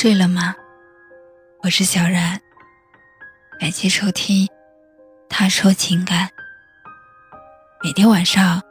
[0.00, 0.56] 睡了吗？
[1.62, 2.40] 我是小然，
[3.60, 4.46] 感谢收听
[5.28, 6.26] 《他说情感》。
[7.84, 8.62] 每天晚上，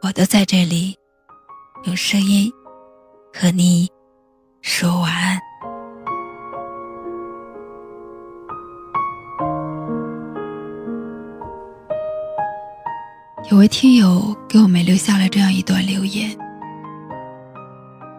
[0.00, 0.96] 我都在这里
[1.84, 2.50] 用声音
[3.30, 3.92] 和你
[4.62, 5.38] 说晚安。
[13.50, 16.34] 有位听友给我们留下了这样一段留言，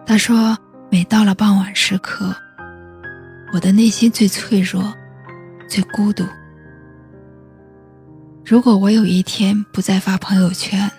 [0.05, 0.55] 他说。
[0.91, 2.35] 每到了傍晚时刻，
[3.53, 4.91] 我的内心最脆弱，
[5.67, 6.25] 最孤独。
[8.43, 10.89] 如果我有一天不再发朋友圈，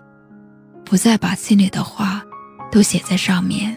[0.84, 2.22] 不再把心里的话
[2.70, 3.76] 都写在上面，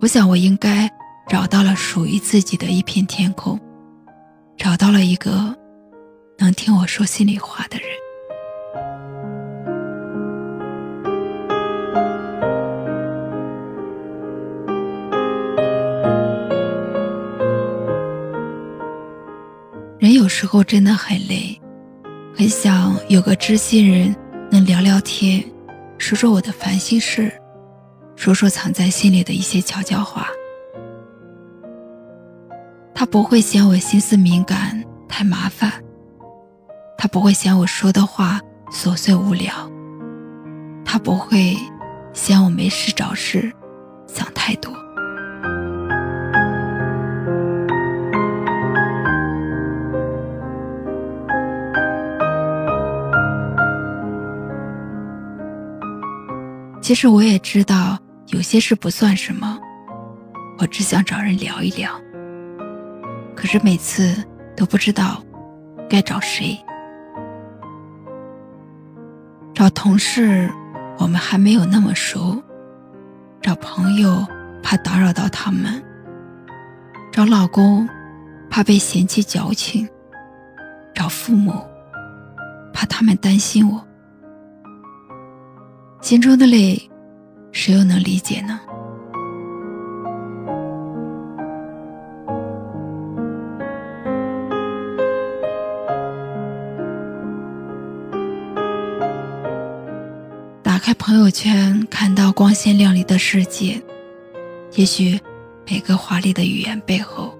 [0.00, 0.88] 我想我应该
[1.28, 3.60] 找到了属于自己的一片天空，
[4.56, 5.52] 找到了一个
[6.38, 7.88] 能听我说心里话的人。
[19.98, 21.58] 人有时候真的很累，
[22.36, 24.14] 很想有个知心人
[24.50, 25.42] 能聊聊天，
[25.96, 27.32] 说说我的烦心事，
[28.14, 30.28] 说说藏在心里的一些悄悄话。
[32.94, 35.72] 他不会嫌我心思敏感太麻烦，
[36.98, 38.38] 他不会嫌我说的话
[38.70, 39.54] 琐碎无聊，
[40.84, 41.56] 他不会
[42.12, 43.50] 嫌我没事找事，
[56.86, 57.98] 其实我也知道
[58.28, 59.58] 有些事不算什么，
[60.56, 61.90] 我只想找人聊一聊。
[63.34, 64.14] 可是每次
[64.56, 65.20] 都不知道
[65.90, 66.56] 该找谁。
[69.52, 70.48] 找同事，
[70.98, 72.40] 我们还没有那么熟；
[73.42, 74.24] 找朋友，
[74.62, 75.82] 怕打扰到他们；
[77.10, 77.88] 找老公，
[78.48, 79.84] 怕被嫌弃矫情；
[80.94, 81.52] 找父母，
[82.72, 83.84] 怕他们担心我。
[86.06, 86.80] 心中的累，
[87.50, 88.60] 谁又能理解呢？
[100.62, 103.82] 打开朋友圈，看到光鲜亮丽的世界，
[104.76, 105.20] 也许
[105.68, 107.36] 每个华丽的语言背后，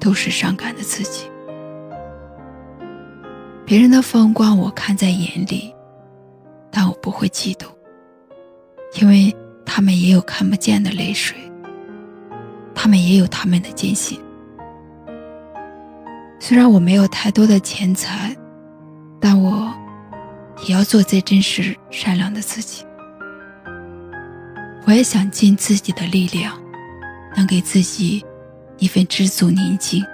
[0.00, 1.26] 都是伤感的自己。
[3.66, 5.75] 别人的风光，我看在眼里。
[6.78, 7.64] 但我不会嫉妒，
[9.00, 11.34] 因为他们也有看不见的泪水，
[12.74, 14.20] 他们也有他们的艰辛。
[16.38, 18.36] 虽然我没有太多的钱财，
[19.18, 19.72] 但我
[20.66, 22.84] 也要做最真实、善良的自己。
[24.86, 26.60] 我也想尽自己的力量，
[27.34, 28.22] 能给自己
[28.76, 30.04] 一份知足宁静。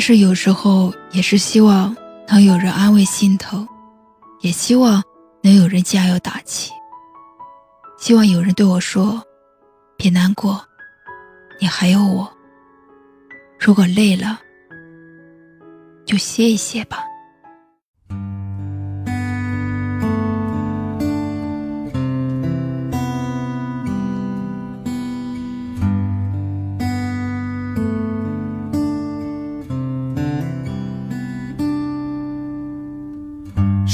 [0.00, 1.94] 但是有时候也是希望
[2.26, 3.68] 能有人安慰心疼，
[4.40, 5.02] 也希望
[5.42, 6.72] 能有人加油打气。
[7.98, 9.22] 希望有人对我说
[9.98, 10.58] ：“别难过，
[11.60, 12.26] 你还有我。
[13.58, 14.40] 如果累了，
[16.06, 17.04] 就歇一歇吧。”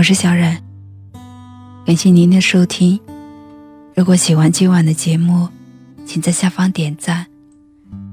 [0.00, 0.56] 我是小冉，
[1.84, 2.98] 感谢您的收听。
[3.94, 5.46] 如果喜欢今晚的节目，
[6.06, 7.26] 请在下方点赞，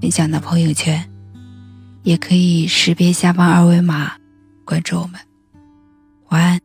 [0.01, 1.09] 分享到朋友圈，
[2.03, 4.11] 也可以识别下方二维码
[4.65, 5.13] 关注我们。
[6.27, 6.59] 晚安。